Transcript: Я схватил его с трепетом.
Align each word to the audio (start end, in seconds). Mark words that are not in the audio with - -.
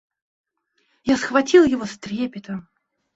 Я 1.03 1.15
схватил 1.15 1.63
его 1.63 1.85
с 1.85 1.95
трепетом. 1.99 2.67